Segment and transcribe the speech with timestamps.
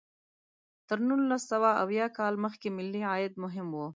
[0.87, 3.77] تر نولس سوه اویا کال مخکې ملي عاید مهم و.